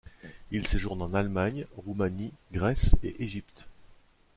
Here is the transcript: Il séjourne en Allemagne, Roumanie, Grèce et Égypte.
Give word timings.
Il 0.49 0.65
séjourne 0.65 1.03
en 1.03 1.13
Allemagne, 1.13 1.67
Roumanie, 1.77 2.33
Grèce 2.51 2.95
et 3.03 3.21
Égypte. 3.23 3.67